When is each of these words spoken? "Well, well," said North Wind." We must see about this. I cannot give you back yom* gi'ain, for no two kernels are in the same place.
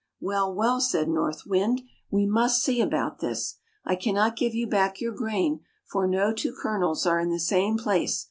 "Well, 0.29 0.51
well," 0.51 0.81
said 0.81 1.07
North 1.09 1.45
Wind." 1.45 1.83
We 2.11 2.25
must 2.25 2.63
see 2.63 2.81
about 2.81 3.19
this. 3.19 3.59
I 3.85 3.95
cannot 3.95 4.35
give 4.35 4.55
you 4.55 4.65
back 4.65 4.99
yom* 4.99 5.15
gi'ain, 5.15 5.59
for 5.85 6.07
no 6.07 6.33
two 6.33 6.55
kernels 6.59 7.05
are 7.05 7.19
in 7.19 7.29
the 7.29 7.39
same 7.39 7.77
place. 7.77 8.19